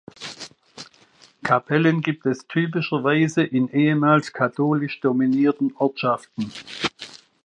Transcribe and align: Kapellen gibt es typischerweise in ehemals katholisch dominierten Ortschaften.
Kapellen 1.43 2.01
gibt 2.01 2.25
es 2.25 2.47
typischerweise 2.47 3.43
in 3.43 3.67
ehemals 3.67 4.33
katholisch 4.33 4.99
dominierten 4.99 5.75
Ortschaften. 5.77 6.51